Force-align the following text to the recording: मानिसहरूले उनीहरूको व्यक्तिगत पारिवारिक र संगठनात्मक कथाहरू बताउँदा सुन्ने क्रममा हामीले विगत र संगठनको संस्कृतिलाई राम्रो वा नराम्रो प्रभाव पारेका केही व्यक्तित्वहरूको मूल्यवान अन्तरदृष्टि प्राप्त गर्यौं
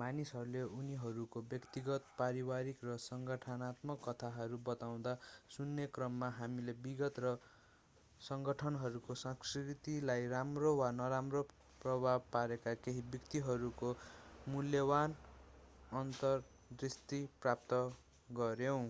मानिसहरूले 0.00 0.62
उनीहरूको 0.70 1.40
व्यक्तिगत 1.52 2.08
पारिवारिक 2.16 2.82
र 2.82 2.96
संगठनात्मक 3.02 4.00
कथाहरू 4.02 4.58
बताउँदा 4.66 5.14
सुन्ने 5.50 5.86
क्रममा 5.90 6.28
हामीले 6.34 6.74
विगत 6.80 7.20
र 7.20 7.30
संगठनको 8.20 9.16
संस्कृतिलाई 9.20 10.28
राम्रो 10.28 10.72
वा 10.76 10.90
नराम्रो 10.92 11.42
प्रभाव 11.80 12.26
पारेका 12.32 12.74
केही 12.80 13.04
व्यक्तित्वहरूको 13.08 13.94
मूल्यवान 14.46 15.16
अन्तरदृष्टि 15.92 17.22
प्राप्त 17.40 17.80
गर्यौं 18.28 18.84